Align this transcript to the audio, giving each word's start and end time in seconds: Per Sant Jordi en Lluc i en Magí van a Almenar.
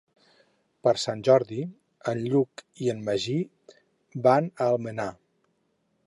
Per 0.85 0.91
Sant 1.01 1.19
Jordi 1.27 1.59
en 2.13 2.21
Lluc 2.31 2.63
i 2.85 2.89
en 2.93 3.03
Magí 3.09 3.35
van 4.29 4.49
a 4.65 4.71
Almenar. 4.73 5.09